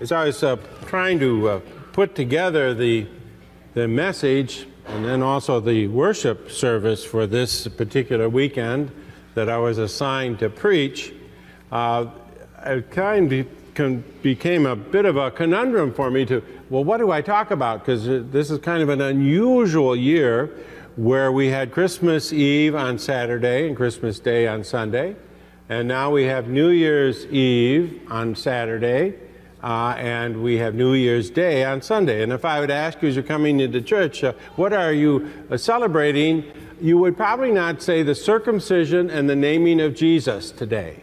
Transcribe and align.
as 0.00 0.12
I 0.12 0.24
was 0.24 0.42
uh, 0.42 0.56
trying 0.86 1.18
to 1.20 1.48
uh, 1.48 1.60
put 1.92 2.14
together 2.14 2.72
the, 2.72 3.06
the 3.74 3.86
message 3.86 4.66
and 4.86 5.04
then 5.04 5.22
also 5.22 5.60
the 5.60 5.88
worship 5.88 6.50
service 6.50 7.04
for 7.04 7.26
this 7.26 7.68
particular 7.68 8.28
weekend 8.28 8.90
that 9.34 9.50
I 9.50 9.58
was 9.58 9.76
assigned 9.76 10.38
to 10.38 10.48
preach, 10.48 11.12
uh, 11.70 12.06
it 12.64 12.90
kind 12.90 13.30
of 13.30 14.22
became 14.22 14.64
a 14.64 14.74
bit 14.74 15.04
of 15.04 15.18
a 15.18 15.30
conundrum 15.30 15.92
for 15.92 16.10
me 16.10 16.24
to, 16.26 16.42
well, 16.70 16.82
what 16.82 16.96
do 16.96 17.10
I 17.10 17.20
talk 17.20 17.50
about? 17.50 17.80
Because 17.80 18.04
this 18.30 18.50
is 18.50 18.58
kind 18.58 18.82
of 18.82 18.88
an 18.88 19.02
unusual 19.02 19.94
year 19.94 20.50
where 20.96 21.30
we 21.30 21.48
had 21.48 21.72
Christmas 21.72 22.32
Eve 22.32 22.74
on 22.74 22.98
Saturday 22.98 23.68
and 23.68 23.76
Christmas 23.76 24.18
Day 24.18 24.48
on 24.48 24.64
Sunday. 24.64 25.14
And 25.68 25.86
now 25.86 26.10
we 26.10 26.24
have 26.24 26.48
New 26.48 26.70
Year's 26.70 27.26
Eve 27.26 28.00
on 28.10 28.34
Saturday, 28.34 29.14
uh, 29.62 29.94
and 29.98 30.42
we 30.42 30.56
have 30.56 30.74
New 30.74 30.94
Year's 30.94 31.30
Day 31.30 31.64
on 31.64 31.82
Sunday. 31.82 32.22
And 32.22 32.32
if 32.32 32.44
I 32.44 32.60
would 32.60 32.70
ask 32.70 33.02
you 33.02 33.08
as 33.08 33.16
you're 33.16 33.22
coming 33.22 33.60
into 33.60 33.80
church, 33.80 34.24
uh, 34.24 34.32
what 34.56 34.72
are 34.72 34.92
you 34.92 35.30
uh, 35.50 35.56
celebrating? 35.56 36.44
You 36.80 36.98
would 36.98 37.16
probably 37.16 37.50
not 37.50 37.82
say 37.82 38.02
the 38.02 38.14
circumcision 38.14 39.10
and 39.10 39.28
the 39.28 39.36
naming 39.36 39.80
of 39.80 39.94
Jesus 39.94 40.50
today. 40.50 41.02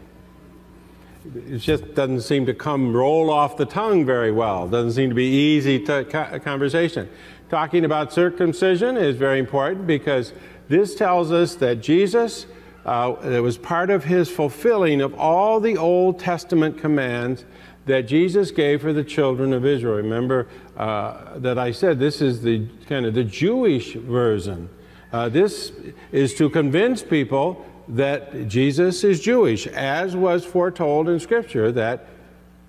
It 1.36 1.58
just 1.58 1.94
doesn't 1.94 2.22
seem 2.22 2.46
to 2.46 2.54
come 2.54 2.96
roll 2.96 3.30
off 3.30 3.58
the 3.58 3.66
tongue 3.66 4.06
very 4.06 4.32
well. 4.32 4.68
Doesn't 4.68 4.94
seem 4.94 5.10
to 5.10 5.16
be 5.16 5.26
easy 5.26 5.80
to 5.86 6.40
conversation. 6.44 7.10
Talking 7.50 7.86
about 7.86 8.14
circumcision 8.14 8.98
is 8.98 9.18
very 9.18 9.40
important 9.40 9.88
because 9.88 10.34
this 10.70 10.96
tells 10.96 11.32
us 11.32 11.56
that 11.56 11.82
Jesus 11.82 12.48
uh, 12.88 13.18
it 13.26 13.42
was 13.42 13.58
part 13.58 13.90
of 13.90 14.06
his 14.06 14.30
fulfilling 14.30 15.02
of 15.02 15.14
all 15.16 15.60
the 15.60 15.76
Old 15.76 16.20
Testament 16.20 16.78
commands 16.78 17.44
that 17.88 18.08
Jesus 18.08 18.52
gave 18.52 18.82
for 18.82 18.94
the 18.94 19.04
children 19.04 19.54
of 19.54 19.66
Israel. 19.66 19.96
Remember 19.96 20.48
uh, 20.78 21.38
that 21.40 21.58
I 21.58 21.72
said 21.72 22.00
this 22.00 22.22
is 22.22 22.42
the 22.42 22.68
kind 22.88 23.06
of 23.06 23.14
the 23.14 23.24
Jewish 23.24 23.94
version. 23.94 24.70
Uh, 25.12 25.30
this 25.30 25.72
is 26.12 26.36
to 26.36 26.50
convince 26.50 27.02
people 27.02 27.66
that 27.88 28.48
Jesus 28.48 29.04
is 29.04 29.22
Jewish, 29.22 29.66
as 29.68 30.16
was 30.16 30.46
foretold 30.46 31.08
in 31.08 31.20
Scripture 31.20 31.72
that 31.72 32.06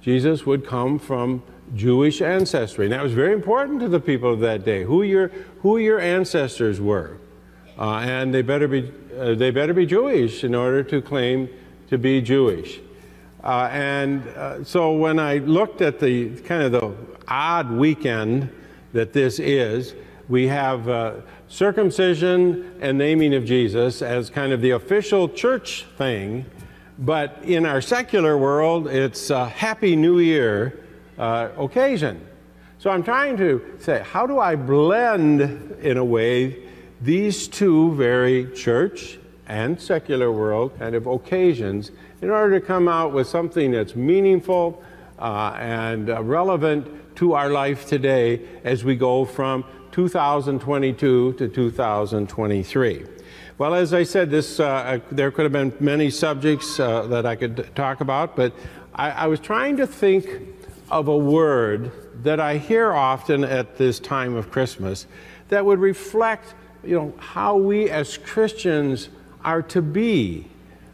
Jesus 0.00 0.47
would 0.47 0.64
come 0.64 0.98
from 0.98 1.42
Jewish 1.75 2.22
ancestry. 2.22 2.86
And 2.86 2.92
that 2.92 3.03
was 3.03 3.12
very 3.12 3.32
important 3.32 3.80
to 3.80 3.88
the 3.88 4.00
people 4.00 4.32
of 4.32 4.41
that 4.41 4.64
day, 4.64 4.84
who 4.84 5.03
your, 5.03 5.28
who 5.62 5.78
your 5.78 5.98
ancestors 5.98 6.80
were. 6.80 7.19
Uh, 7.78 7.98
and 7.98 8.32
they 8.32 8.42
better 8.42 8.66
be 8.66 8.92
uh, 9.19 9.34
they 9.34 9.50
better 9.50 9.75
be 9.75 9.84
Jewish 9.84 10.44
in 10.44 10.55
order 10.55 10.82
to 10.84 11.03
claim 11.03 11.48
to 11.88 11.98
be 11.98 12.20
Jewish. 12.20 12.80
Uh, 13.42 13.69
and 13.70 14.27
uh, 14.28 14.64
so 14.64 14.92
when 14.92 15.19
I 15.19 15.39
looked 15.39 15.81
at 15.81 16.00
the 16.00 16.31
kind 16.41 16.62
of 16.62 16.72
the 16.72 16.94
odd 17.28 17.70
weekend 17.70 18.50
that 18.92 19.12
this 19.12 19.39
is, 19.39 19.94
we 20.28 20.47
have 20.48 20.89
uh, 20.89 21.14
circumcision 21.48 22.77
and 22.81 22.98
naming 22.98 23.34
of 23.34 23.44
Jesus 23.44 24.03
as 24.03 24.28
kind 24.28 24.53
of 24.53 24.61
the 24.61 24.70
official 24.70 25.28
church 25.28 25.86
thing, 25.97 26.44
but 26.98 27.39
in 27.44 27.64
our 27.64 27.81
secular 27.81 28.36
world, 28.36 28.89
it's 28.89 29.31
a 29.31 29.48
Happy 29.48 29.94
New 29.94 30.19
Year 30.19 30.81
uh, 31.16 31.50
occasion. 31.56 32.27
So 32.78 32.91
I'm 32.91 33.03
trying 33.03 33.36
to 33.39 33.77
say, 33.78 34.03
how 34.05 34.27
do 34.27 34.39
I 34.39 34.56
blend 34.56 35.77
in 35.81 35.97
a 35.97 36.05
way 36.05 36.64
these 37.00 37.48
two 37.48 37.94
very 37.94 38.50
church 38.53 39.19
and 39.48 39.80
secular 39.80 40.30
world 40.30 40.78
kind 40.78 40.94
of 40.94 41.06
occasions 41.06 41.91
in 42.22 42.30
order 42.30 42.60
to 42.60 42.64
come 42.64 42.86
out 42.86 43.12
with 43.12 43.27
something 43.27 43.72
that's 43.72 43.96
meaningful 43.96 44.82
uh, 45.18 45.56
and 45.58 46.10
uh, 46.10 46.22
relevant 46.22 46.86
to 47.16 47.32
our 47.32 47.50
life 47.50 47.86
today 47.86 48.41
as 48.62 48.84
we 48.84 48.94
go 48.94 49.24
from 49.24 49.64
2022 49.91 51.32
to 51.32 51.48
2023. 51.48 53.06
Well, 53.56 53.75
as 53.75 53.92
I 53.92 54.04
said, 54.04 54.31
this, 54.31 54.60
uh, 54.60 54.66
uh, 54.66 54.98
there 55.10 55.32
could 55.32 55.42
have 55.42 55.53
been 55.53 55.72
many 55.80 56.10
subjects 56.10 56.78
uh, 56.78 57.09
that 57.09 57.26
I 57.26 57.34
could 57.34 57.75
talk 57.75 58.00
about, 58.00 58.36
but 58.36 58.53
I, 58.94 59.10
I 59.10 59.26
was 59.26 59.41
trying 59.41 59.76
to 59.78 59.86
think 59.86 60.28
of 60.91 61.09
a 61.09 61.16
word 61.16 61.91
that 62.22 62.38
I 62.38 62.59
hear 62.59 62.92
often 62.92 63.42
at 63.42 63.76
this 63.76 63.98
time 63.98 64.36
of 64.36 64.50
Christmas 64.50 65.06
that 65.48 65.65
would 65.65 65.80
reflect 65.80 66.54
you 66.84 66.94
know, 66.94 67.15
how 67.19 67.56
we 67.56 67.91
as 67.91 68.16
Christians 68.16 69.09
are 69.44 69.62
to 69.62 69.82
be 69.82 70.49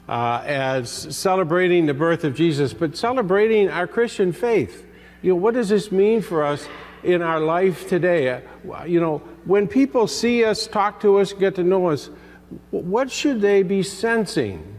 uh, 0.09 0.43
as 0.45 0.91
celebrating 1.17 1.87
the 1.87 1.95
birth 1.95 2.25
of 2.25 2.35
Jesus, 2.35 2.73
but 2.73 2.97
celebrating 2.97 3.69
our 3.69 3.87
Christian 3.87 4.33
faith. 4.33 4.87
You 5.23 5.31
know, 5.31 5.37
what 5.37 5.55
does 5.55 5.71
this 5.71 5.91
mean 5.91 6.21
for 6.21 6.45
us 6.45 6.69
in 7.03 7.23
our 7.23 7.41
life 7.41 7.89
today? 7.89 8.43
Uh, 8.71 8.85
you 8.85 9.01
know, 9.01 9.19
when 9.45 9.67
people 9.67 10.07
see 10.07 10.45
us, 10.45 10.67
talk 10.67 11.01
to 11.01 11.19
us, 11.19 11.33
get 11.33 11.55
to 11.55 11.63
know 11.63 11.89
us, 11.89 12.11
what 12.71 13.11
should 13.11 13.41
they 13.41 13.63
be 13.63 13.83
sensing 13.83 14.79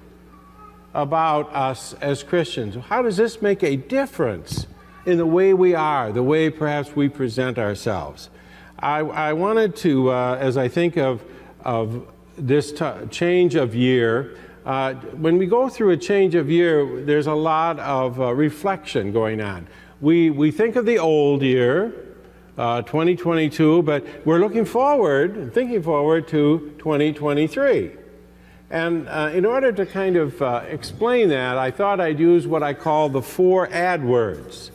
about 0.93 1.53
us 1.53 1.93
as 2.01 2.23
Christians? 2.23 2.75
How 2.75 3.01
does 3.01 3.17
this 3.17 3.41
make 3.41 3.63
a 3.63 3.75
difference 3.75 4.67
in 5.05 5.17
the 5.17 5.25
way 5.25 5.53
we 5.53 5.75
are, 5.75 6.11
the 6.11 6.23
way 6.23 6.49
perhaps 6.49 6.95
we 6.95 7.09
present 7.09 7.57
ourselves? 7.57 8.29
I, 8.77 8.99
I 8.99 9.33
wanted 9.33 9.75
to, 9.77 10.11
uh, 10.11 10.37
as 10.39 10.57
I 10.57 10.67
think 10.67 10.97
of, 10.97 11.23
of 11.63 12.07
this 12.37 12.73
change 13.11 13.55
of 13.55 13.75
year, 13.75 14.37
uh, 14.65 14.93
when 14.93 15.37
we 15.37 15.45
go 15.45 15.69
through 15.69 15.91
a 15.91 15.97
change 15.97 16.33
of 16.33 16.49
year, 16.49 17.03
there's 17.03 17.27
a 17.27 17.33
lot 17.33 17.79
of 17.79 18.19
uh, 18.19 18.33
reflection 18.33 19.11
going 19.11 19.39
on. 19.39 19.67
We, 20.01 20.31
we 20.31 20.51
think 20.51 20.75
of 20.75 20.85
the 20.85 20.97
old 20.97 21.41
year, 21.43 21.93
uh, 22.57 22.81
2022, 22.81 23.83
but 23.83 24.03
we're 24.25 24.39
looking 24.39 24.65
forward, 24.65 25.53
thinking 25.53 25.83
forward 25.83 26.27
to 26.29 26.73
2023. 26.79 27.91
And 28.71 29.07
uh, 29.07 29.29
in 29.33 29.45
order 29.45 29.71
to 29.71 29.85
kind 29.85 30.17
of 30.17 30.41
uh, 30.41 30.63
explain 30.67 31.29
that, 31.29 31.57
I 31.57 31.69
thought 31.69 31.99
I'd 31.99 32.19
use 32.19 32.47
what 32.47 32.63
I 32.63 32.73
call 32.73 33.09
the 33.09 33.21
four 33.21 33.71
ad 33.71 34.03
words. 34.03 34.71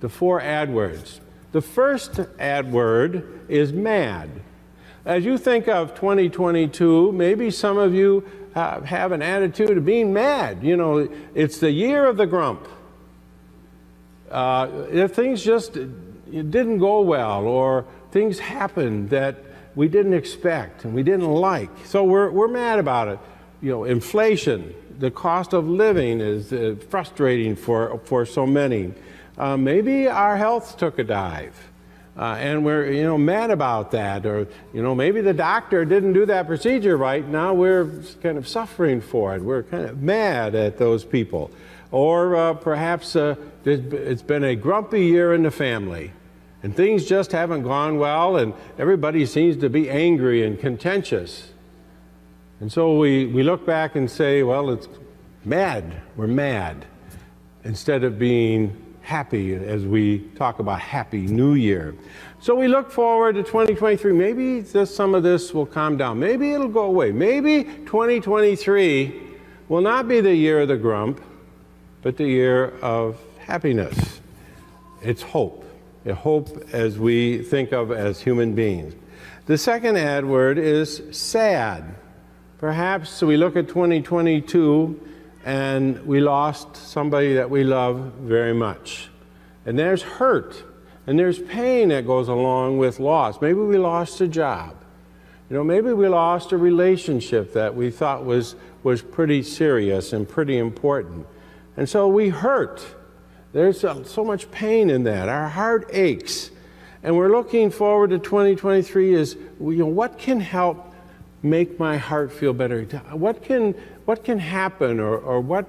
The 0.00 0.08
four 0.08 0.40
ad 0.40 0.70
words. 0.70 1.20
The 1.52 1.62
first 1.62 2.20
ad 2.38 2.70
word 2.70 3.46
is 3.48 3.72
mad. 3.72 4.28
As 5.04 5.24
you 5.24 5.36
think 5.36 5.68
of 5.68 5.94
2022, 5.94 7.12
maybe 7.12 7.50
some 7.50 7.76
of 7.76 7.94
you 7.94 8.24
have 8.54 9.12
an 9.12 9.22
attitude 9.22 9.76
of 9.76 9.84
being 9.84 10.12
mad. 10.12 10.62
You 10.62 10.76
know, 10.76 11.08
it's 11.34 11.58
the 11.58 11.70
year 11.70 12.06
of 12.06 12.16
the 12.16 12.26
grump. 12.26 12.66
Uh, 14.30 14.86
if 14.90 15.14
things 15.14 15.42
just 15.42 15.74
didn't 15.74 16.78
go 16.78 17.00
well 17.02 17.46
or 17.46 17.84
things 18.10 18.38
happened 18.38 19.10
that 19.10 19.36
we 19.74 19.88
didn't 19.88 20.14
expect 20.14 20.84
and 20.84 20.94
we 20.94 21.02
didn't 21.02 21.30
like, 21.30 21.70
so 21.84 22.04
we're, 22.04 22.30
we're 22.30 22.48
mad 22.48 22.78
about 22.78 23.08
it. 23.08 23.18
You 23.60 23.70
know, 23.70 23.84
inflation, 23.84 24.74
the 24.98 25.10
cost 25.10 25.52
of 25.52 25.68
living 25.68 26.20
is 26.20 26.52
uh, 26.52 26.76
frustrating 26.88 27.56
for, 27.56 28.00
for 28.04 28.24
so 28.24 28.46
many 28.46 28.94
uh, 29.36 29.56
maybe 29.56 30.06
our 30.06 30.36
health 30.36 30.76
took 30.76 30.98
a 30.98 31.04
dive. 31.04 31.70
Uh, 32.16 32.36
and 32.38 32.64
we're 32.64 32.92
you 32.92 33.02
know 33.02 33.18
mad 33.18 33.50
about 33.50 33.90
that 33.90 34.24
or 34.24 34.46
you 34.72 34.80
know 34.80 34.94
maybe 34.94 35.20
the 35.20 35.34
doctor 35.34 35.84
didn't 35.84 36.12
do 36.12 36.24
that 36.26 36.46
procedure 36.46 36.96
right. 36.96 37.26
Now 37.26 37.52
we're 37.54 37.90
kind 38.22 38.38
of 38.38 38.46
suffering 38.46 39.00
for 39.00 39.34
it. 39.34 39.42
We're 39.42 39.64
kind 39.64 39.84
of 39.84 40.00
mad 40.00 40.54
at 40.54 40.78
those 40.78 41.04
people. 41.04 41.50
Or 41.90 42.36
uh, 42.36 42.54
perhaps 42.54 43.16
uh, 43.16 43.36
it's 43.64 44.22
been 44.22 44.44
a 44.44 44.54
grumpy 44.54 45.06
year 45.06 45.34
in 45.34 45.42
the 45.42 45.50
family 45.50 46.12
and 46.62 46.74
things 46.74 47.04
just 47.04 47.32
haven't 47.32 47.62
gone 47.62 47.98
well 47.98 48.36
and 48.36 48.54
everybody 48.78 49.26
seems 49.26 49.56
to 49.58 49.68
be 49.68 49.90
angry 49.90 50.44
and 50.44 50.58
contentious. 50.58 51.50
And 52.60 52.72
so 52.72 52.96
we, 52.96 53.26
we 53.26 53.42
look 53.42 53.66
back 53.66 53.96
and 53.96 54.08
say 54.08 54.42
well 54.44 54.70
it's 54.70 54.88
mad. 55.44 56.00
We're 56.16 56.28
mad. 56.28 56.84
Instead 57.64 58.04
of 58.04 58.18
being 58.18 58.83
happy 59.04 59.54
as 59.54 59.84
we 59.84 60.20
talk 60.34 60.58
about 60.58 60.80
Happy 60.80 61.26
New 61.26 61.54
Year. 61.54 61.94
So 62.40 62.54
we 62.54 62.68
look 62.68 62.90
forward 62.90 63.34
to 63.34 63.42
2023. 63.42 64.12
Maybe 64.14 64.60
this, 64.60 64.94
some 64.94 65.14
of 65.14 65.22
this 65.22 65.52
will 65.52 65.66
calm 65.66 65.98
down. 65.98 66.18
Maybe 66.18 66.52
it'll 66.52 66.68
go 66.68 66.84
away. 66.84 67.12
Maybe 67.12 67.64
2023 67.64 69.20
will 69.68 69.82
not 69.82 70.08
be 70.08 70.22
the 70.22 70.34
year 70.34 70.62
of 70.62 70.68
the 70.68 70.76
grump, 70.78 71.20
but 72.00 72.16
the 72.16 72.24
year 72.24 72.70
of 72.80 73.20
happiness. 73.38 74.20
It's 75.02 75.22
hope. 75.22 75.66
A 76.06 76.14
hope 76.14 76.66
as 76.72 76.98
we 76.98 77.42
think 77.42 77.72
of 77.72 77.92
as 77.92 78.20
human 78.20 78.54
beings. 78.54 78.94
The 79.46 79.58
second 79.58 79.98
ad 79.98 80.24
word 80.24 80.56
is 80.56 81.02
sad. 81.10 81.94
Perhaps 82.56 83.20
we 83.20 83.36
look 83.36 83.56
at 83.56 83.68
2022 83.68 84.98
and 85.44 86.06
we 86.06 86.20
lost 86.20 86.74
somebody 86.74 87.34
that 87.34 87.50
we 87.50 87.64
love 87.64 88.12
very 88.20 88.54
much. 88.54 89.10
And 89.66 89.78
there's 89.78 90.02
hurt 90.02 90.62
and 91.06 91.18
there's 91.18 91.38
pain 91.38 91.90
that 91.90 92.06
goes 92.06 92.28
along 92.28 92.78
with 92.78 92.98
loss. 92.98 93.40
Maybe 93.40 93.58
we 93.58 93.76
lost 93.76 94.20
a 94.22 94.28
job. 94.28 94.74
You 95.50 95.56
know, 95.56 95.64
maybe 95.64 95.92
we 95.92 96.08
lost 96.08 96.52
a 96.52 96.56
relationship 96.56 97.52
that 97.52 97.74
we 97.74 97.90
thought 97.90 98.24
was, 98.24 98.56
was 98.82 99.02
pretty 99.02 99.42
serious 99.42 100.14
and 100.14 100.26
pretty 100.26 100.56
important. 100.56 101.26
And 101.76 101.86
so 101.86 102.08
we 102.08 102.30
hurt. 102.30 102.82
There's 103.52 103.80
so 103.80 104.24
much 104.24 104.50
pain 104.50 104.88
in 104.88 105.04
that. 105.04 105.28
Our 105.28 105.48
heart 105.48 105.90
aches. 105.92 106.50
And 107.02 107.16
we're 107.16 107.30
looking 107.30 107.70
forward 107.70 108.10
to 108.10 108.18
2023 108.18 109.12
is, 109.12 109.36
you 109.60 109.76
know, 109.76 109.86
what 109.86 110.18
can 110.18 110.40
help 110.40 110.93
make 111.44 111.78
my 111.78 111.96
heart 111.96 112.32
feel 112.32 112.52
better? 112.52 112.82
What 113.12 113.44
can, 113.44 113.72
what 114.06 114.24
can 114.24 114.38
happen 114.38 114.98
or, 114.98 115.18
or 115.18 115.40
what 115.40 115.66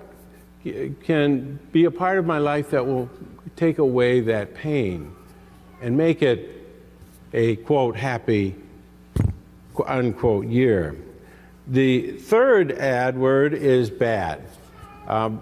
can 1.04 1.60
be 1.72 1.86
a 1.86 1.92
part 1.92 2.18
of 2.18 2.26
my 2.26 2.38
life 2.40 2.72
that 2.72 2.86
will 2.86 3.10
take 3.56 3.78
away 3.78 4.22
that 4.22 4.56
pain 4.56 5.14
and 5.82 5.96
make 5.96 6.22
it 6.22 6.50
a, 7.34 7.58
quote, 7.58 7.96
happy, 7.96 8.56
unquote, 9.86 10.48
year? 10.48 10.96
The 11.68 12.12
third 12.14 12.72
ad 12.72 13.18
word 13.18 13.54
is 13.54 13.90
bad. 13.90 14.42
Um, 15.08 15.42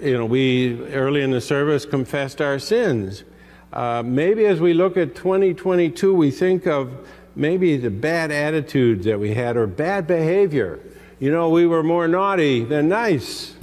you 0.00 0.16
know, 0.16 0.24
we 0.24 0.80
early 0.92 1.22
in 1.22 1.30
the 1.30 1.40
service 1.40 1.84
confessed 1.84 2.40
our 2.40 2.58
sins. 2.58 3.24
Uh, 3.72 4.02
maybe 4.04 4.46
as 4.46 4.58
we 4.60 4.72
look 4.72 4.96
at 4.96 5.14
2022, 5.14 6.14
we 6.14 6.30
think 6.30 6.66
of 6.66 7.06
maybe 7.34 7.76
the 7.76 7.90
bad 7.90 8.30
attitudes 8.30 9.04
that 9.04 9.18
we 9.18 9.34
had 9.34 9.56
or 9.56 9.66
bad 9.66 10.06
behavior. 10.06 10.80
You 11.18 11.30
know, 11.30 11.50
we 11.50 11.66
were 11.66 11.82
more 11.82 12.08
naughty 12.08 12.64
than 12.64 12.88
nice, 12.88 13.54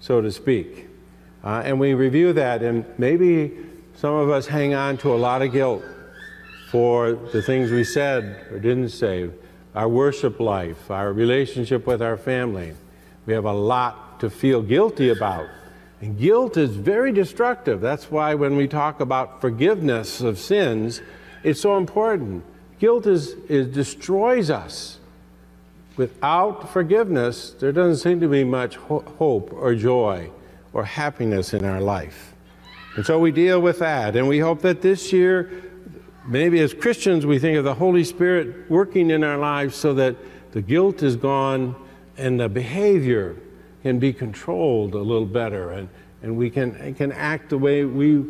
so 0.00 0.20
to 0.20 0.30
speak. 0.30 0.88
Uh, 1.42 1.62
and 1.64 1.78
we 1.78 1.94
review 1.94 2.32
that, 2.32 2.62
and 2.62 2.84
maybe 2.98 3.52
some 3.94 4.14
of 4.14 4.30
us 4.30 4.46
hang 4.46 4.74
on 4.74 4.96
to 4.98 5.14
a 5.14 5.16
lot 5.16 5.42
of 5.42 5.52
guilt 5.52 5.82
for 6.70 7.12
the 7.32 7.40
things 7.40 7.70
we 7.70 7.84
said 7.84 8.46
or 8.50 8.58
didn't 8.58 8.88
say, 8.88 9.30
our 9.74 9.88
worship 9.88 10.40
life, 10.40 10.90
our 10.90 11.12
relationship 11.12 11.86
with 11.86 12.02
our 12.02 12.16
family. 12.16 12.74
We 13.26 13.34
have 13.34 13.44
a 13.44 13.52
lot 13.52 14.20
to 14.20 14.30
feel 14.30 14.62
guilty 14.62 15.10
about. 15.10 15.46
And 16.00 16.18
guilt 16.18 16.56
is 16.56 16.76
very 16.76 17.12
destructive. 17.12 17.80
That's 17.80 18.10
why 18.10 18.34
when 18.34 18.56
we 18.56 18.68
talk 18.68 19.00
about 19.00 19.40
forgiveness 19.40 20.20
of 20.20 20.38
sins, 20.38 21.00
it's 21.42 21.60
so 21.60 21.76
important. 21.76 22.44
Guilt 22.78 23.06
is, 23.06 23.32
is 23.48 23.68
destroys 23.68 24.50
us. 24.50 24.98
Without 25.96 26.70
forgiveness, 26.70 27.52
there 27.52 27.72
doesn't 27.72 27.96
seem 27.96 28.20
to 28.20 28.28
be 28.28 28.44
much 28.44 28.76
ho 28.76 29.00
hope 29.18 29.50
or 29.52 29.74
joy 29.74 30.30
or 30.74 30.84
happiness 30.84 31.54
in 31.54 31.64
our 31.64 31.80
life. 31.80 32.34
And 32.96 33.06
so 33.06 33.18
we 33.18 33.30
deal 33.30 33.60
with 33.60 33.78
that. 33.78 34.14
And 34.14 34.28
we 34.28 34.38
hope 34.38 34.60
that 34.62 34.82
this 34.82 35.12
year, 35.12 35.50
maybe 36.26 36.60
as 36.60 36.74
Christians, 36.74 37.24
we 37.24 37.38
think 37.38 37.56
of 37.56 37.64
the 37.64 37.74
Holy 37.74 38.04
Spirit 38.04 38.70
working 38.70 39.10
in 39.10 39.24
our 39.24 39.38
lives 39.38 39.74
so 39.74 39.94
that 39.94 40.16
the 40.52 40.60
guilt 40.60 41.02
is 41.02 41.16
gone 41.16 41.74
and 42.18 42.38
the 42.38 42.48
behavior 42.48 43.36
can 43.82 43.98
be 43.98 44.12
controlled 44.12 44.94
a 44.94 44.98
little 44.98 45.26
better 45.26 45.70
and, 45.70 45.88
and 46.22 46.36
we 46.36 46.50
can, 46.50 46.94
can 46.94 47.12
act 47.12 47.50
the 47.50 47.58
way 47.58 47.84
we 47.84 48.24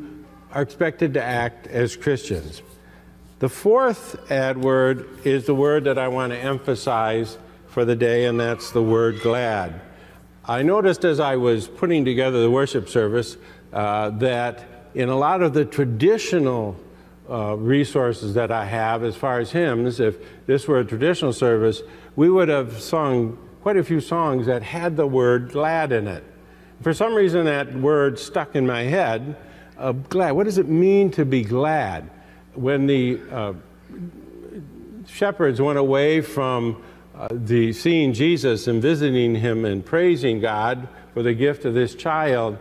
are 0.52 0.62
expected 0.62 1.14
to 1.14 1.22
act 1.22 1.66
as 1.66 1.96
Christians. 1.96 2.62
The 3.38 3.50
fourth 3.50 4.30
ad 4.30 4.56
word 4.56 5.06
is 5.26 5.44
the 5.44 5.54
word 5.54 5.84
that 5.84 5.98
I 5.98 6.08
want 6.08 6.32
to 6.32 6.38
emphasize 6.38 7.36
for 7.66 7.84
the 7.84 7.94
day, 7.94 8.24
and 8.24 8.40
that's 8.40 8.70
the 8.70 8.82
word 8.82 9.20
glad. 9.20 9.78
I 10.46 10.62
noticed 10.62 11.04
as 11.04 11.20
I 11.20 11.36
was 11.36 11.68
putting 11.68 12.06
together 12.06 12.40
the 12.40 12.50
worship 12.50 12.88
service 12.88 13.36
uh, 13.74 14.08
that 14.10 14.64
in 14.94 15.10
a 15.10 15.16
lot 15.18 15.42
of 15.42 15.52
the 15.52 15.66
traditional 15.66 16.80
uh, 17.28 17.56
resources 17.58 18.32
that 18.32 18.50
I 18.50 18.64
have 18.64 19.04
as 19.04 19.16
far 19.16 19.38
as 19.38 19.50
hymns, 19.50 20.00
if 20.00 20.16
this 20.46 20.66
were 20.66 20.78
a 20.78 20.84
traditional 20.86 21.34
service, 21.34 21.82
we 22.14 22.30
would 22.30 22.48
have 22.48 22.80
sung 22.80 23.36
quite 23.60 23.76
a 23.76 23.84
few 23.84 24.00
songs 24.00 24.46
that 24.46 24.62
had 24.62 24.96
the 24.96 25.06
word 25.06 25.52
glad 25.52 25.92
in 25.92 26.08
it. 26.08 26.24
For 26.80 26.94
some 26.94 27.14
reason, 27.14 27.44
that 27.44 27.74
word 27.74 28.18
stuck 28.18 28.56
in 28.56 28.66
my 28.66 28.84
head. 28.84 29.36
Uh, 29.76 29.92
glad. 29.92 30.32
What 30.32 30.44
does 30.44 30.56
it 30.56 30.68
mean 30.68 31.10
to 31.10 31.26
be 31.26 31.42
glad? 31.42 32.08
When 32.56 32.86
the 32.86 33.20
uh, 33.30 33.52
shepherds 35.06 35.60
went 35.60 35.78
away 35.78 36.20
from 36.20 36.82
uh, 37.14 37.28
the 37.30 37.72
seeing 37.72 38.12
Jesus 38.12 38.66
and 38.66 38.82
visiting 38.82 39.34
him 39.34 39.64
and 39.64 39.84
praising 39.84 40.40
God 40.40 40.88
for 41.14 41.22
the 41.22 41.34
gift 41.34 41.64
of 41.64 41.74
this 41.74 41.94
child, 41.94 42.58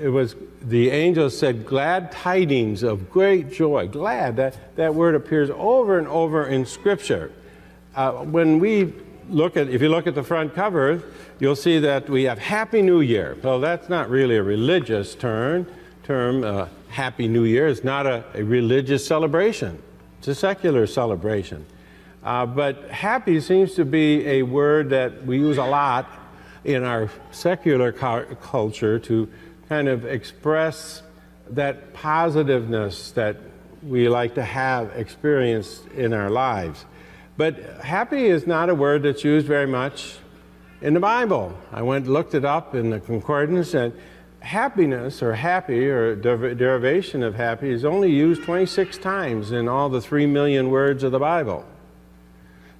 it 0.00 0.10
was 0.10 0.34
the 0.62 0.90
angel 0.90 1.28
said 1.30 1.66
glad 1.66 2.10
tidings 2.10 2.82
of 2.82 3.10
great 3.10 3.52
joy 3.52 3.86
glad 3.86 4.36
that 4.36 4.74
that 4.76 4.94
word 4.94 5.14
appears 5.14 5.50
over 5.50 5.98
and 5.98 6.08
over 6.08 6.46
in 6.46 6.64
scripture 6.64 7.30
uh, 7.96 8.12
when 8.12 8.60
we 8.60 8.92
look 9.30 9.56
at, 9.56 9.68
if 9.68 9.80
you 9.80 9.88
look 9.88 10.06
at 10.06 10.14
the 10.14 10.22
front 10.22 10.54
cover, 10.54 11.02
you'll 11.38 11.56
see 11.56 11.78
that 11.80 12.08
we 12.08 12.24
have 12.24 12.38
Happy 12.38 12.82
New 12.82 13.00
Year. 13.00 13.36
Well, 13.42 13.58
that's 13.58 13.88
not 13.88 14.10
really 14.10 14.36
a 14.36 14.42
religious 14.42 15.14
term. 15.14 15.66
Term 16.06 16.44
uh, 16.44 16.68
Happy 16.86 17.26
New 17.26 17.42
Year 17.42 17.66
is 17.66 17.82
not 17.82 18.06
a, 18.06 18.22
a, 18.32 18.44
religious 18.44 19.04
celebration. 19.04 19.82
It's 20.20 20.28
a 20.28 20.36
secular 20.36 20.86
celebration. 20.86 21.66
Uh, 22.22 22.46
but 22.46 22.90
happy 22.90 23.40
seems 23.40 23.74
to 23.74 23.84
be 23.84 24.24
a 24.24 24.42
word 24.44 24.90
that 24.90 25.26
we 25.26 25.36
use 25.38 25.58
a 25.58 25.64
lot 25.64 26.08
in 26.62 26.84
our 26.84 27.10
secular 27.32 27.90
culture 27.90 29.00
to 29.00 29.28
kind 29.68 29.88
of 29.88 30.04
express 30.04 31.02
that 31.50 31.92
positiveness 31.92 33.10
that 33.10 33.38
we 33.82 34.08
like 34.08 34.36
to 34.36 34.44
have 34.44 34.92
experienced 34.94 35.88
in 35.88 36.12
our 36.12 36.30
lives. 36.30 36.84
But 37.36 37.58
happy 37.82 38.26
is 38.26 38.46
not 38.46 38.70
a 38.70 38.76
word 38.76 39.02
that's 39.02 39.24
used 39.24 39.48
very 39.48 39.66
much 39.66 40.18
in 40.80 40.94
the 40.94 41.00
Bible. 41.00 41.58
I 41.72 41.82
went 41.82 42.06
looked 42.06 42.36
it 42.36 42.44
up 42.44 42.76
in 42.76 42.90
the 42.90 43.00
concordance, 43.00 43.74
and 43.74 43.92
happiness 44.40 45.22
or 45.22 45.34
happy 45.34 45.88
or 45.88 46.14
derivation 46.14 47.22
of 47.22 47.34
happy 47.34 47.70
is 47.70 47.84
only 47.84 48.10
used 48.10 48.44
26 48.44 48.98
times 48.98 49.52
in 49.52 49.68
all 49.68 49.88
the 49.88 50.00
3 50.00 50.26
million 50.26 50.70
words 50.70 51.02
of 51.02 51.12
the 51.12 51.18
Bible. 51.18 51.64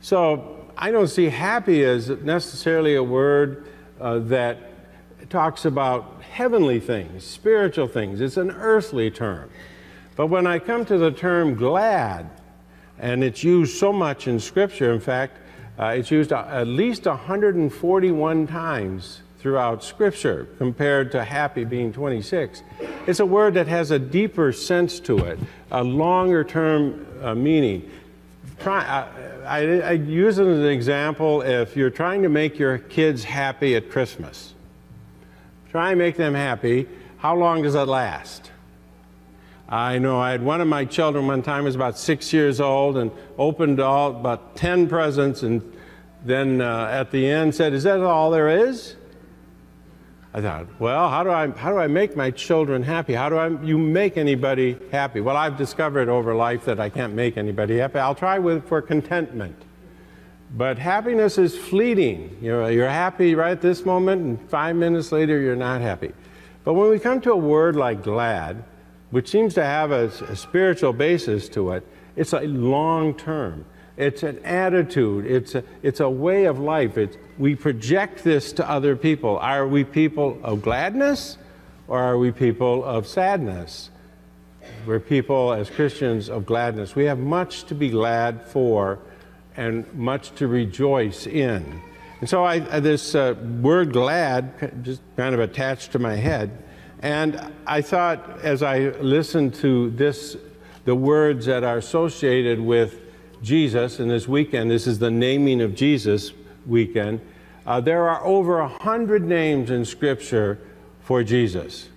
So 0.00 0.68
I 0.76 0.90
don't 0.90 1.08
see 1.08 1.28
happy 1.28 1.84
as 1.84 2.08
necessarily 2.08 2.94
a 2.94 3.02
word 3.02 3.66
uh, 4.00 4.18
that 4.20 5.30
talks 5.30 5.64
about 5.64 6.22
heavenly 6.22 6.78
things, 6.78 7.24
spiritual 7.24 7.88
things. 7.88 8.20
It's 8.20 8.36
an 8.36 8.50
earthly 8.50 9.10
term. 9.10 9.50
But 10.14 10.28
when 10.28 10.46
I 10.46 10.58
come 10.58 10.84
to 10.86 10.98
the 10.98 11.10
term 11.10 11.54
glad, 11.54 12.30
and 12.98 13.22
it's 13.22 13.44
used 13.44 13.78
so 13.78 13.92
much 13.92 14.26
in 14.26 14.40
Scripture. 14.40 14.92
In 14.92 15.00
fact, 15.00 15.38
uh, 15.78 15.88
it's 15.88 16.10
used 16.10 16.32
at 16.32 16.66
least 16.66 17.06
141 17.06 18.46
times 18.46 19.22
throughout 19.46 19.84
Scripture 19.84 20.48
compared 20.58 21.12
to 21.12 21.22
happy 21.22 21.62
being 21.62 21.92
26. 21.92 22.64
It's 23.06 23.20
a 23.20 23.24
word 23.24 23.54
that 23.54 23.68
has 23.68 23.92
a 23.92 23.98
deeper 23.98 24.50
sense 24.50 24.98
to 24.98 25.18
it, 25.18 25.38
a 25.70 25.84
longer 25.84 26.42
term 26.42 27.06
uh, 27.22 27.32
meaning. 27.32 27.88
Try, 28.58 28.84
uh, 28.84 29.46
I, 29.46 29.58
I 29.82 29.90
use 29.92 30.40
it 30.40 30.48
as 30.48 30.58
an 30.58 30.64
example 30.64 31.42
if 31.42 31.76
you're 31.76 31.90
trying 31.90 32.22
to 32.22 32.28
make 32.28 32.58
your 32.58 32.78
kids 32.78 33.22
happy 33.22 33.76
at 33.76 33.88
Christmas. 33.88 34.52
Try 35.70 35.90
and 35.90 35.98
make 36.00 36.16
them 36.16 36.34
happy. 36.34 36.88
How 37.18 37.36
long 37.36 37.62
does 37.62 37.74
that 37.74 37.86
last? 37.86 38.50
I 39.68 39.98
know 39.98 40.18
I 40.18 40.32
had 40.32 40.42
one 40.42 40.60
of 40.60 40.66
my 40.66 40.84
children 40.84 41.28
one 41.28 41.44
time 41.44 41.62
was 41.62 41.76
about 41.76 41.96
six 41.96 42.32
years 42.32 42.60
old 42.60 42.96
and 42.96 43.12
opened 43.38 43.78
all 43.78 44.10
about 44.10 44.56
10 44.56 44.88
presents 44.88 45.44
and 45.44 45.62
then 46.24 46.60
uh, 46.60 46.88
at 46.90 47.12
the 47.12 47.30
end 47.30 47.54
said, 47.54 47.74
is 47.74 47.84
that 47.84 48.00
all 48.00 48.32
there 48.32 48.48
is? 48.48 48.96
I 50.36 50.42
thought, 50.42 50.66
well, 50.78 51.08
how 51.08 51.24
do 51.24 51.30
I, 51.30 51.48
how 51.48 51.70
do 51.70 51.78
I 51.78 51.86
make 51.86 52.14
my 52.14 52.30
children 52.30 52.82
happy? 52.82 53.14
How 53.14 53.30
do 53.30 53.36
I, 53.36 53.48
you 53.62 53.78
make 53.78 54.18
anybody 54.18 54.76
happy? 54.92 55.22
Well, 55.22 55.34
I've 55.34 55.56
discovered 55.56 56.10
over 56.10 56.34
life 56.34 56.66
that 56.66 56.78
I 56.78 56.90
can't 56.90 57.14
make 57.14 57.38
anybody 57.38 57.78
happy. 57.78 58.00
I'll 58.00 58.14
try 58.14 58.38
with, 58.38 58.68
for 58.68 58.82
contentment. 58.82 59.56
But 60.54 60.76
happiness 60.76 61.38
is 61.38 61.56
fleeting. 61.56 62.36
You're, 62.42 62.70
you're 62.70 62.86
happy 62.86 63.34
right 63.34 63.52
at 63.52 63.62
this 63.62 63.86
moment, 63.86 64.20
and 64.20 64.50
five 64.50 64.76
minutes 64.76 65.10
later, 65.10 65.40
you're 65.40 65.56
not 65.56 65.80
happy. 65.80 66.12
But 66.64 66.74
when 66.74 66.90
we 66.90 66.98
come 66.98 67.22
to 67.22 67.32
a 67.32 67.36
word 67.36 67.74
like 67.74 68.02
glad, 68.02 68.62
which 69.12 69.30
seems 69.30 69.54
to 69.54 69.64
have 69.64 69.90
a, 69.90 70.04
a 70.28 70.36
spiritual 70.36 70.92
basis 70.92 71.48
to 71.50 71.70
it, 71.70 71.86
it's 72.14 72.34
a 72.34 72.40
long 72.40 73.14
term. 73.14 73.64
It's 73.96 74.22
an 74.22 74.44
attitude. 74.44 75.24
It's 75.24 75.54
a, 75.54 75.64
it's 75.82 76.00
a 76.00 76.10
way 76.10 76.44
of 76.44 76.58
life. 76.58 76.98
It's, 76.98 77.16
we 77.38 77.54
project 77.54 78.24
this 78.24 78.52
to 78.54 78.68
other 78.68 78.96
people. 78.96 79.38
Are 79.38 79.66
we 79.66 79.84
people 79.84 80.38
of 80.42 80.62
gladness 80.62 81.38
or 81.88 82.00
are 82.00 82.18
we 82.18 82.32
people 82.32 82.84
of 82.84 83.06
sadness? 83.06 83.90
We're 84.86 85.00
people, 85.00 85.52
as 85.52 85.70
Christians, 85.70 86.28
of 86.28 86.46
gladness. 86.46 86.96
We 86.96 87.04
have 87.04 87.18
much 87.18 87.64
to 87.64 87.74
be 87.74 87.90
glad 87.90 88.46
for 88.46 88.98
and 89.56 89.92
much 89.94 90.34
to 90.36 90.48
rejoice 90.48 91.26
in. 91.26 91.80
And 92.20 92.28
so 92.28 92.44
I, 92.44 92.58
this 92.58 93.14
uh, 93.14 93.34
word 93.60 93.92
glad 93.92 94.82
just 94.84 95.02
kind 95.16 95.34
of 95.34 95.40
attached 95.40 95.92
to 95.92 95.98
my 95.98 96.14
head. 96.14 96.50
And 97.00 97.52
I 97.66 97.82
thought 97.82 98.40
as 98.42 98.62
I 98.62 98.90
listened 99.00 99.54
to 99.56 99.90
this, 99.90 100.36
the 100.84 100.94
words 100.94 101.46
that 101.46 101.62
are 101.62 101.76
associated 101.76 102.58
with 102.58 103.00
Jesus 103.42 104.00
in 104.00 104.08
this 104.08 104.26
weekend, 104.26 104.70
this 104.70 104.86
is 104.86 104.98
the 104.98 105.10
naming 105.10 105.60
of 105.60 105.74
Jesus 105.74 106.32
weekend, 106.66 107.20
uh, 107.66 107.80
there 107.80 108.08
are 108.08 108.24
over 108.24 108.60
a 108.60 108.68
hundred 108.68 109.24
names 109.24 109.70
in 109.70 109.84
Scripture 109.84 110.58
for 111.00 111.22
Jesus. 111.22 111.88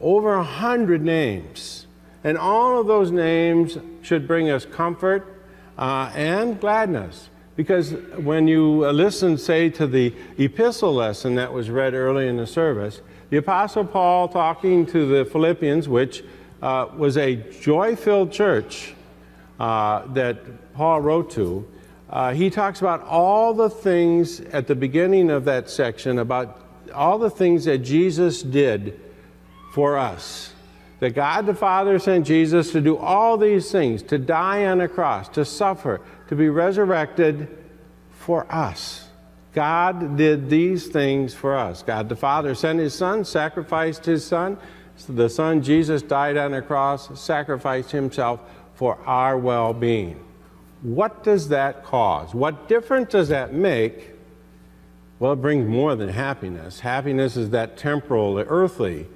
over 0.00 0.34
a 0.34 0.44
hundred 0.44 1.02
names. 1.02 1.86
And 2.24 2.36
all 2.36 2.80
of 2.80 2.86
those 2.86 3.10
names 3.10 3.78
should 4.02 4.26
bring 4.26 4.50
us 4.50 4.64
comfort 4.66 5.42
uh, 5.78 6.10
and 6.14 6.60
gladness. 6.60 7.28
Because 7.56 7.92
when 8.16 8.48
you 8.48 8.90
listen, 8.90 9.36
say, 9.36 9.68
to 9.70 9.86
the 9.86 10.14
epistle 10.38 10.94
lesson 10.94 11.34
that 11.34 11.52
was 11.52 11.68
read 11.68 11.94
early 11.94 12.26
in 12.28 12.36
the 12.36 12.46
service, 12.46 13.00
the 13.28 13.36
Apostle 13.36 13.84
Paul 13.84 14.28
talking 14.28 14.86
to 14.86 15.06
the 15.06 15.24
Philippians, 15.24 15.88
which 15.88 16.24
uh, 16.62 16.86
was 16.96 17.16
a 17.16 17.36
joy 17.36 17.96
filled 17.96 18.32
church 18.32 18.94
uh, 19.58 20.06
that 20.14 20.74
Paul 20.74 21.00
wrote 21.00 21.30
to, 21.32 21.66
uh, 22.10 22.32
he 22.32 22.50
talks 22.50 22.80
about 22.80 23.04
all 23.04 23.54
the 23.54 23.70
things 23.70 24.40
at 24.40 24.66
the 24.66 24.74
beginning 24.74 25.30
of 25.30 25.44
that 25.44 25.70
section 25.70 26.18
about 26.18 26.60
all 26.92 27.18
the 27.18 27.30
things 27.30 27.64
that 27.66 27.78
Jesus 27.78 28.42
did 28.42 29.00
for 29.72 29.96
us. 29.96 30.52
That 30.98 31.14
God 31.14 31.46
the 31.46 31.54
Father 31.54 31.98
sent 31.98 32.26
Jesus 32.26 32.72
to 32.72 32.80
do 32.80 32.96
all 32.96 33.38
these 33.38 33.70
things, 33.70 34.02
to 34.04 34.18
die 34.18 34.66
on 34.66 34.80
a 34.80 34.88
cross, 34.88 35.28
to 35.30 35.44
suffer, 35.44 36.00
to 36.28 36.34
be 36.34 36.48
resurrected 36.48 37.48
for 38.10 38.52
us. 38.52 39.08
God 39.54 40.16
did 40.16 40.50
these 40.50 40.88
things 40.88 41.32
for 41.32 41.56
us. 41.56 41.82
God 41.82 42.08
the 42.08 42.16
Father 42.16 42.56
sent 42.56 42.80
his 42.80 42.92
Son, 42.92 43.24
sacrificed 43.24 44.04
his 44.04 44.24
Son. 44.24 44.58
The 45.08 45.28
Son, 45.28 45.62
Jesus, 45.62 46.02
died 46.02 46.36
on 46.36 46.54
a 46.54 46.60
cross, 46.60 47.18
sacrificed 47.18 47.92
himself 47.92 48.40
for 48.74 48.98
our 49.06 49.38
well 49.38 49.72
being. 49.72 50.22
What 50.82 51.22
does 51.22 51.48
that 51.48 51.84
cause? 51.84 52.34
What 52.34 52.68
difference 52.68 53.10
does 53.10 53.28
that 53.28 53.52
make? 53.52 54.10
Well, 55.18 55.32
it 55.32 55.36
brings 55.36 55.68
more 55.68 55.94
than 55.94 56.08
happiness. 56.08 56.80
Happiness 56.80 57.36
is 57.36 57.50
that 57.50 57.76
temporal, 57.76 58.34
the 58.34 58.46
earthly 58.46 59.06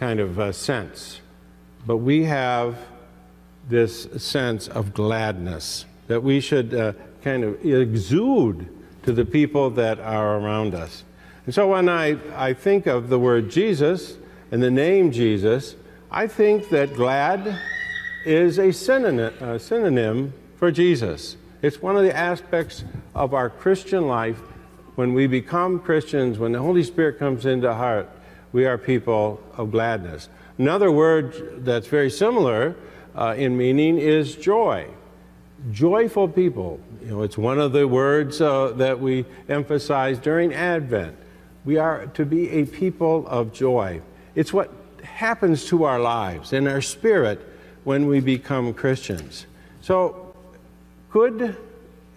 kind 0.00 0.18
of 0.18 0.40
uh, 0.40 0.50
sense. 0.50 1.20
But 1.86 1.98
we 1.98 2.24
have 2.24 2.76
this 3.68 4.08
sense 4.16 4.66
of 4.66 4.92
gladness 4.92 5.84
that 6.08 6.22
we 6.22 6.40
should 6.40 6.74
uh, 6.74 6.92
kind 7.22 7.44
of 7.44 7.64
exude 7.64 8.68
to 9.04 9.12
the 9.12 9.24
people 9.24 9.70
that 9.70 10.00
are 10.00 10.38
around 10.38 10.74
us. 10.74 11.04
And 11.46 11.54
so 11.54 11.68
when 11.68 11.88
I, 11.88 12.18
I 12.36 12.52
think 12.52 12.86
of 12.86 13.08
the 13.08 13.18
word 13.18 13.50
Jesus 13.50 14.16
and 14.50 14.62
the 14.62 14.70
name 14.70 15.12
Jesus, 15.12 15.76
I 16.10 16.26
think 16.26 16.68
that 16.70 16.94
glad 16.94 17.58
is 18.24 18.58
a 18.58 18.72
synonym, 18.72 19.32
a 19.40 19.58
synonym 19.58 20.32
for 20.60 20.70
Jesus. 20.70 21.38
It's 21.62 21.80
one 21.80 21.96
of 21.96 22.02
the 22.02 22.14
aspects 22.14 22.84
of 23.14 23.32
our 23.32 23.48
Christian 23.48 24.06
life. 24.06 24.38
When 24.94 25.14
we 25.14 25.26
become 25.26 25.80
Christians, 25.80 26.38
when 26.38 26.52
the 26.52 26.58
Holy 26.58 26.84
Spirit 26.84 27.18
comes 27.18 27.46
into 27.46 27.72
heart, 27.72 28.10
we 28.52 28.66
are 28.66 28.76
people 28.76 29.42
of 29.56 29.70
gladness. 29.70 30.28
Another 30.58 30.92
word 30.92 31.64
that's 31.64 31.86
very 31.86 32.10
similar 32.10 32.76
uh, 33.14 33.34
in 33.38 33.56
meaning 33.56 33.96
is 33.96 34.36
joy. 34.36 34.86
Joyful 35.72 36.28
people. 36.28 36.78
You 37.00 37.08
know, 37.08 37.22
it's 37.22 37.38
one 37.38 37.58
of 37.58 37.72
the 37.72 37.88
words 37.88 38.42
uh, 38.42 38.72
that 38.72 39.00
we 39.00 39.24
emphasize 39.48 40.18
during 40.18 40.52
Advent. 40.52 41.16
We 41.64 41.78
are 41.78 42.06
to 42.08 42.26
be 42.26 42.50
a 42.50 42.66
people 42.66 43.26
of 43.28 43.54
joy. 43.54 44.02
It's 44.34 44.52
what 44.52 44.70
happens 45.02 45.64
to 45.66 45.84
our 45.84 45.98
lives 45.98 46.52
and 46.52 46.68
our 46.68 46.82
spirit 46.82 47.40
when 47.84 48.06
we 48.06 48.20
become 48.20 48.74
Christians. 48.74 49.46
So, 49.80 50.29
could 51.10 51.56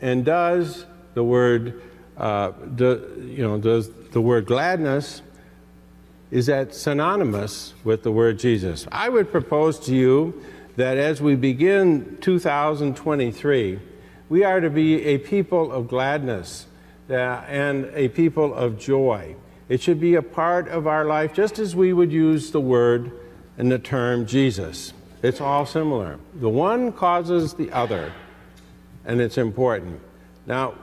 and 0.02 0.26
does 0.26 0.86
the 1.14 1.24
word, 1.24 1.82
uh, 2.18 2.52
do, 2.76 3.32
you 3.36 3.44
know, 3.44 3.58
does 3.58 3.90
the 4.12 4.22
word 4.22 4.46
gladness, 4.46 5.22
is 6.32 6.48
that 6.48 6.74
synonymous 6.74 7.74
with 7.84 8.04
the 8.04 8.12
word 8.12 8.40
Jesus? 8.40 8.88
I 8.92 9.10
would 9.10 9.32
propose 9.32 9.80
to 9.82 9.96
you 9.96 10.44
that 10.76 10.98
as 10.98 11.22
we 11.22 11.36
begin 11.36 12.18
2023, 12.22 13.80
we 14.30 14.44
are 14.44 14.60
to 14.60 14.70
be 14.70 15.04
a 15.06 15.20
people 15.20 15.72
of 15.72 15.88
gladness 15.88 16.66
uh, 17.10 17.14
and 17.14 17.86
a 17.94 18.10
people 18.10 18.54
of 18.54 18.80
joy. 18.80 19.36
It 19.70 19.82
should 19.82 20.00
be 20.00 20.16
a 20.16 20.22
part 20.22 20.68
of 20.68 20.88
our 20.88 21.06
life, 21.06 21.34
just 21.34 21.60
as 21.60 21.76
we 21.76 21.94
would 21.94 22.12
use 22.12 22.52
the 22.52 22.62
word 22.62 23.12
and 23.58 23.72
the 23.72 23.80
term 23.80 24.26
Jesus. 24.26 24.94
It's 25.22 25.40
all 25.40 25.66
similar. 25.66 26.20
The 26.36 26.50
one 26.50 26.92
causes 26.92 27.54
the 27.54 27.72
other 27.72 28.12
and 29.06 29.22
it's 29.22 29.38
important. 29.38 30.00
Now, 30.46 30.76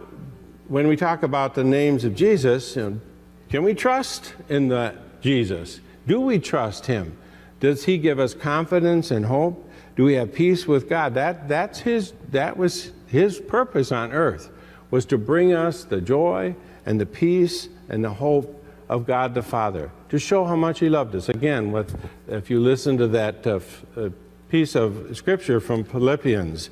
when 0.69 0.87
we 0.87 0.97
talk 0.97 1.23
about 1.23 1.55
the 1.55 1.65
names 1.65 2.05
of 2.05 2.15
Jesus, 2.15 2.77
you 2.77 2.83
know, 2.83 3.01
can 3.49 3.63
we 3.65 3.75
trust 3.75 4.35
in 4.49 4.69
the 4.69 4.95
Jesus? 5.21 5.81
Do 6.07 6.21
we 6.21 6.39
trust 6.39 6.87
him? 6.87 7.17
Does 7.59 7.85
he 7.85 7.99
give 7.99 8.19
us 8.19 8.33
confidence 8.33 9.11
and 9.11 9.27
hope? 9.27 9.69
Do 9.97 10.05
we 10.05 10.15
have 10.15 10.33
peace 10.33 10.67
with 10.67 10.89
God? 10.89 11.15
That, 11.15 11.49
that's 11.49 11.81
his, 11.81 12.15
that 12.31 12.57
was 12.57 12.93
his 13.07 13.39
purpose 13.41 13.93
on 13.93 14.13
earth, 14.13 14.51
was 14.91 15.05
to 15.07 15.19
bring 15.19 15.53
us 15.53 15.85
the 15.85 16.01
joy 16.01 16.55
and 16.87 17.01
the 17.01 17.07
peace 17.07 17.69
and 17.89 18.05
the 18.05 18.15
hope 18.15 18.65
of 18.89 19.07
God 19.07 19.35
the 19.35 19.43
Father, 19.43 19.91
to 20.09 20.19
show 20.19 20.45
how 20.45 20.57
much 20.57 20.81
he 20.81 20.89
loved 20.89 21.15
us. 21.15 21.29
Again, 21.29 21.71
with, 21.71 21.97
if 22.29 22.51
you 22.51 22.61
listen 22.61 22.97
to 22.99 23.09
that 23.09 23.47
uh, 23.47 23.61
uh, 23.97 24.09
piece 24.49 24.75
of 24.75 25.17
scripture 25.17 25.61
from 25.61 25.85
Philippians, 25.85 26.71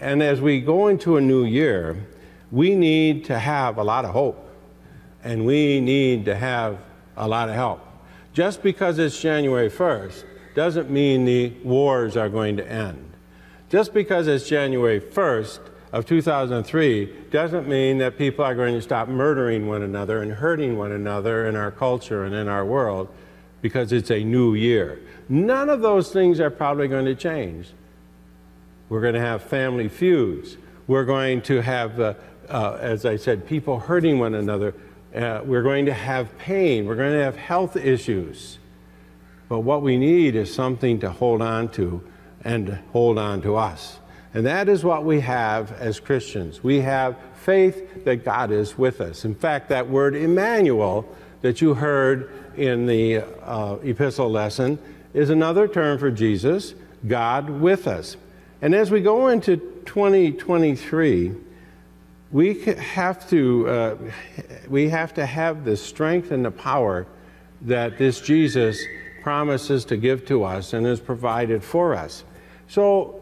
and 0.00 0.22
as 0.22 0.40
we 0.40 0.60
go 0.60 0.88
into 0.88 1.16
a 1.16 1.20
new 1.20 1.44
year, 1.44 2.06
we 2.50 2.74
need 2.74 3.24
to 3.26 3.38
have 3.38 3.78
a 3.78 3.84
lot 3.84 4.04
of 4.04 4.12
hope 4.12 4.48
and 5.22 5.44
we 5.44 5.80
need 5.80 6.24
to 6.24 6.34
have 6.34 6.78
a 7.16 7.28
lot 7.28 7.48
of 7.48 7.54
help. 7.54 7.80
Just 8.32 8.62
because 8.62 8.98
it's 8.98 9.20
January 9.20 9.70
1st 9.70 10.24
doesn't 10.54 10.90
mean 10.90 11.24
the 11.24 11.50
wars 11.62 12.16
are 12.16 12.28
going 12.28 12.56
to 12.56 12.66
end. 12.66 13.12
Just 13.68 13.92
because 13.92 14.26
it's 14.26 14.48
January 14.48 15.00
1st 15.00 15.60
of 15.92 16.06
2003 16.06 17.14
doesn't 17.30 17.68
mean 17.68 17.98
that 17.98 18.16
people 18.16 18.44
are 18.44 18.54
going 18.54 18.74
to 18.74 18.82
stop 18.82 19.08
murdering 19.08 19.66
one 19.68 19.82
another 19.82 20.22
and 20.22 20.32
hurting 20.32 20.78
one 20.78 20.92
another 20.92 21.46
in 21.46 21.56
our 21.56 21.70
culture 21.70 22.24
and 22.24 22.34
in 22.34 22.48
our 22.48 22.64
world 22.64 23.08
because 23.60 23.92
it's 23.92 24.10
a 24.10 24.24
new 24.24 24.54
year. 24.54 25.00
None 25.28 25.68
of 25.68 25.82
those 25.82 26.12
things 26.12 26.40
are 26.40 26.50
probably 26.50 26.88
going 26.88 27.04
to 27.04 27.14
change. 27.14 27.68
We're 28.90 29.00
going 29.00 29.14
to 29.14 29.20
have 29.20 29.42
family 29.42 29.88
feuds. 29.88 30.58
We're 30.86 31.04
going 31.04 31.40
to 31.42 31.62
have, 31.62 31.98
uh, 31.98 32.14
uh, 32.48 32.76
as 32.80 33.06
I 33.06 33.16
said, 33.16 33.46
people 33.46 33.78
hurting 33.78 34.18
one 34.18 34.34
another. 34.34 34.74
Uh, 35.14 35.40
we're 35.44 35.62
going 35.62 35.86
to 35.86 35.94
have 35.94 36.36
pain. 36.38 36.86
We're 36.86 36.96
going 36.96 37.12
to 37.12 37.22
have 37.22 37.36
health 37.36 37.76
issues. 37.76 38.58
But 39.48 39.60
what 39.60 39.82
we 39.82 39.96
need 39.96 40.34
is 40.34 40.52
something 40.52 41.00
to 41.00 41.10
hold 41.10 41.40
on 41.40 41.68
to 41.70 42.02
and 42.42 42.80
hold 42.92 43.16
on 43.16 43.42
to 43.42 43.56
us. 43.56 43.98
And 44.34 44.44
that 44.46 44.68
is 44.68 44.84
what 44.84 45.04
we 45.04 45.20
have 45.20 45.72
as 45.72 46.00
Christians. 46.00 46.62
We 46.62 46.80
have 46.80 47.16
faith 47.34 48.04
that 48.04 48.24
God 48.24 48.50
is 48.50 48.76
with 48.76 49.00
us. 49.00 49.24
In 49.24 49.34
fact, 49.34 49.68
that 49.68 49.88
word 49.88 50.16
Emmanuel 50.16 51.08
that 51.42 51.60
you 51.60 51.74
heard 51.74 52.30
in 52.56 52.86
the 52.86 53.18
uh, 53.42 53.76
epistle 53.82 54.30
lesson 54.30 54.78
is 55.14 55.30
another 55.30 55.66
term 55.66 55.98
for 55.98 56.10
Jesus, 56.10 56.74
God 57.06 57.48
with 57.48 57.86
us. 57.86 58.16
And 58.62 58.74
as 58.74 58.90
we 58.90 59.00
go 59.00 59.28
into 59.28 59.56
2023, 59.56 61.34
we 62.30 62.60
have 62.62 63.28
to 63.30 63.68
uh, 63.68 63.96
we 64.68 64.88
have 64.88 65.14
to 65.14 65.26
have 65.26 65.64
the 65.64 65.76
strength 65.76 66.30
and 66.30 66.44
the 66.44 66.50
power 66.50 67.06
that 67.62 67.98
this 67.98 68.20
Jesus 68.20 68.80
promises 69.22 69.84
to 69.86 69.96
give 69.96 70.26
to 70.26 70.44
us 70.44 70.72
and 70.72 70.86
has 70.86 71.00
provided 71.00 71.62
for 71.64 71.94
us. 71.94 72.24
So 72.68 73.20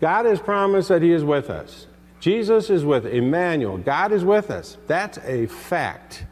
God 0.00 0.26
has 0.26 0.40
promised 0.40 0.88
that 0.88 1.02
He 1.02 1.12
is 1.12 1.24
with 1.24 1.50
us. 1.50 1.86
Jesus 2.20 2.70
is 2.70 2.84
with 2.84 3.06
Emmanuel. 3.06 3.78
God 3.78 4.12
is 4.12 4.24
with 4.24 4.50
us. 4.50 4.76
That's 4.86 5.18
a 5.18 5.46
fact. 5.46 6.24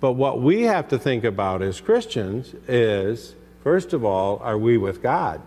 But 0.00 0.12
what 0.12 0.40
we 0.40 0.62
have 0.62 0.88
to 0.88 0.98
think 0.98 1.24
about 1.24 1.60
as 1.60 1.80
Christians 1.80 2.54
is, 2.66 3.34
first 3.62 3.92
of 3.92 4.04
all, 4.04 4.38
are 4.38 4.56
we 4.56 4.78
with 4.78 5.02
God? 5.02 5.42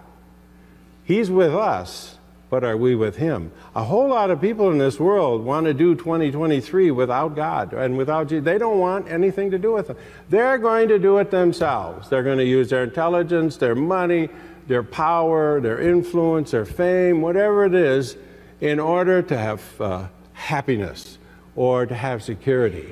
He's 1.12 1.30
with 1.30 1.54
us, 1.54 2.18
but 2.50 2.64
are 2.64 2.78
we 2.78 2.96
with 2.96 3.18
Him? 3.18 3.52
A 3.76 3.84
whole 3.84 4.08
lot 4.08 4.32
of 4.32 4.40
people 4.40 4.72
in 4.72 4.78
this 4.78 4.98
world 4.98 5.44
want 5.44 5.66
to 5.66 5.74
do 5.74 5.94
2023 5.94 6.90
without 6.92 7.36
God 7.36 7.74
and 7.74 7.98
without 7.98 8.30
Jesus. 8.30 8.46
They 8.46 8.58
don't 8.58 8.80
want 8.80 9.12
anything 9.12 9.52
to 9.52 9.60
do 9.60 9.74
with 9.74 9.90
Him. 9.90 9.98
They're 10.30 10.58
going 10.58 10.88
to 10.88 10.98
do 10.98 11.18
it 11.18 11.30
themselves. 11.30 12.08
They're 12.08 12.24
going 12.24 12.38
to 12.38 12.46
use 12.46 12.70
their 12.70 12.86
intelligence, 12.86 13.58
their 13.58 13.76
money, 13.76 14.30
their 14.68 14.84
power, 14.84 15.60
their 15.60 15.82
influence, 15.82 16.52
their 16.52 16.64
fame, 16.64 17.22
whatever 17.22 17.66
it 17.66 17.76
is, 17.76 18.16
in 18.62 18.80
order 18.80 19.22
to 19.22 19.38
have 19.38 19.82
uh, 19.82 20.08
happiness 20.32 21.18
or 21.58 21.86
to 21.86 21.94
have 21.94 22.24
security. 22.24 22.88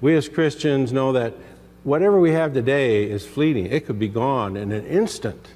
We 0.00 0.14
as 0.14 0.28
Christians 0.28 0.92
know 0.92 1.14
that 1.14 1.34
whatever 1.82 2.20
we 2.20 2.30
have 2.30 2.54
today 2.54 3.10
is 3.10 3.26
fleeting, 3.26 3.66
it 3.66 3.86
could 3.86 3.98
be 3.98 4.06
gone 4.06 4.56
in 4.56 4.70
an 4.70 4.86
instant. 4.86 5.48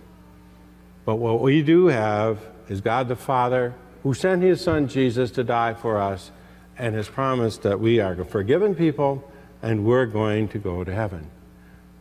But 1.05 1.17
what 1.17 1.41
we 1.41 1.63
do 1.63 1.87
have 1.87 2.39
is 2.69 2.81
God 2.81 3.09
the 3.09 3.17
Father 3.17 3.75
who 4.03 4.15
sent 4.15 4.43
his 4.43 4.61
son 4.61 4.89
Jesus 4.89 5.31
to 5.33 5.45
die 5.45 5.75
for 5.75 5.99
us 5.99 6.31
and 6.79 6.95
has 6.95 7.09
promised 7.09 7.63
that 7.63 7.81
we 7.81 8.01
are 8.01 8.25
forgiven 8.25 8.75
people 8.75 9.31
and 9.63 9.85
we're 9.85 10.07
going 10.07 10.49
to 10.49 10.59
go 10.59 10.85
to 10.85 10.95
heaven. 10.95 11.31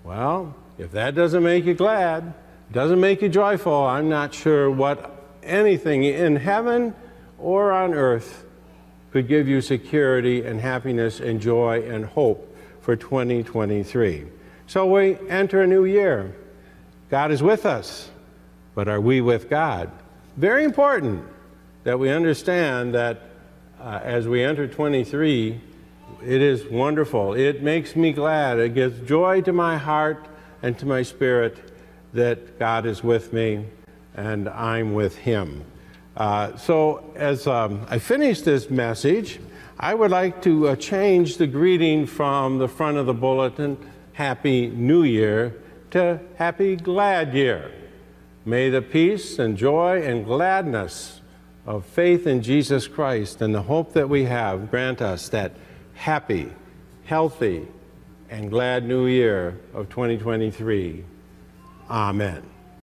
Well, 0.03 0.55
if 0.77 0.91
that 0.91 1.15
doesn't 1.15 1.43
make 1.43 1.65
you 1.65 1.73
glad, 1.73 2.33
doesn't 2.71 2.99
make 2.99 3.21
you 3.21 3.29
joyful, 3.29 3.85
I'm 3.85 4.09
not 4.09 4.33
sure 4.33 4.69
what 4.69 5.23
anything 5.43 6.03
in 6.03 6.35
heaven 6.35 6.95
or 7.37 7.71
on 7.71 7.93
earth 7.93 8.45
could 9.11 9.27
give 9.27 9.47
you 9.47 9.61
security 9.61 10.43
and 10.43 10.59
happiness 10.59 11.19
and 11.19 11.39
joy 11.39 11.83
and 11.83 12.03
hope 12.03 12.53
for 12.81 12.95
2023. 12.95 14.25
So 14.67 14.91
we 14.91 15.17
enter 15.29 15.61
a 15.61 15.67
new 15.67 15.85
year. 15.85 16.35
God 17.09 17.31
is 17.31 17.43
with 17.43 17.65
us, 17.65 18.09
but 18.75 18.87
are 18.87 19.01
we 19.01 19.21
with 19.21 19.49
God? 19.49 19.91
Very 20.37 20.63
important 20.63 21.25
that 21.83 21.99
we 21.99 22.09
understand 22.09 22.93
that 22.95 23.21
uh, 23.79 23.99
as 24.03 24.27
we 24.27 24.43
enter 24.43 24.67
23, 24.67 25.59
it 26.25 26.41
is 26.41 26.65
wonderful. 26.65 27.33
It 27.33 27.61
makes 27.61 27.95
me 27.95 28.13
glad. 28.13 28.59
It 28.59 28.73
gives 28.73 29.07
joy 29.07 29.41
to 29.41 29.53
my 29.53 29.77
heart 29.77 30.25
and 30.61 30.77
to 30.79 30.85
my 30.85 31.03
spirit 31.03 31.57
that 32.13 32.57
God 32.59 32.85
is 32.85 33.03
with 33.03 33.33
me 33.33 33.65
and 34.15 34.47
I'm 34.49 34.93
with 34.93 35.17
Him. 35.17 35.65
Uh, 36.15 36.55
so, 36.55 37.11
as 37.15 37.47
um, 37.47 37.85
I 37.89 37.97
finish 37.97 38.41
this 38.41 38.69
message, 38.69 39.39
I 39.79 39.95
would 39.95 40.11
like 40.11 40.41
to 40.43 40.69
uh, 40.69 40.75
change 40.75 41.37
the 41.37 41.47
greeting 41.47 42.05
from 42.05 42.59
the 42.59 42.67
front 42.67 42.97
of 42.97 43.07
the 43.07 43.13
bulletin, 43.13 43.77
Happy 44.13 44.67
New 44.67 45.03
Year, 45.03 45.55
to 45.91 46.19
Happy 46.37 46.75
Glad 46.75 47.33
Year. 47.33 47.71
May 48.45 48.69
the 48.69 48.81
peace 48.81 49.39
and 49.39 49.57
joy 49.57 50.01
and 50.01 50.25
gladness 50.25 51.21
of 51.65 51.85
faith 51.85 52.27
in 52.27 52.41
Jesus 52.41 52.87
Christ 52.87 53.41
and 53.41 53.55
the 53.55 53.61
hope 53.61 53.93
that 53.93 54.09
we 54.09 54.25
have 54.25 54.69
grant 54.69 55.01
us 55.01 55.29
that 55.29 55.53
happy, 55.93 56.51
healthy, 57.05 57.67
and 58.29 58.49
glad 58.49 58.85
new 58.85 59.05
year 59.05 59.59
of 59.73 59.89
2023. 59.89 61.05
Amen. 61.89 62.52